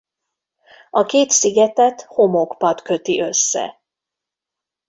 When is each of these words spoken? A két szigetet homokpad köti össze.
A 0.89 1.05
két 1.05 1.29
szigetet 1.29 2.01
homokpad 2.01 2.81
köti 2.81 3.19
össze. 3.21 3.81